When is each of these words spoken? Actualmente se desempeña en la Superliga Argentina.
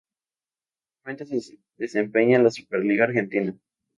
Actualmente 0.95 1.39
se 1.41 1.59
desempeña 1.77 2.37
en 2.37 2.43
la 2.45 2.49
Superliga 2.49 3.03
Argentina. 3.03 3.53